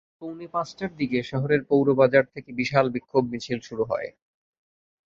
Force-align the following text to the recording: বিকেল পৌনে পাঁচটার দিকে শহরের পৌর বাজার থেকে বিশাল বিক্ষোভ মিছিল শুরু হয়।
বিকেল 0.03 0.19
পৌনে 0.21 0.47
পাঁচটার 0.53 0.91
দিকে 0.99 1.19
শহরের 1.31 1.61
পৌর 1.69 1.87
বাজার 1.99 2.25
থেকে 2.33 2.49
বিশাল 2.59 2.85
বিক্ষোভ 2.95 3.23
মিছিল 3.31 3.59
শুরু 3.67 3.83
হয়। 3.91 4.09